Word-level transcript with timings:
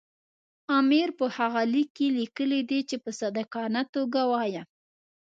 امیر 0.79 1.09
په 1.19 1.25
هغه 1.37 1.61
لیک 1.73 1.89
کې 1.97 2.07
لیکلي 2.19 2.61
دي 2.69 2.79
چې 2.89 2.95
په 3.03 3.09
صادقانه 3.19 3.81
توګه 3.95 4.21
وایم. 4.31 4.65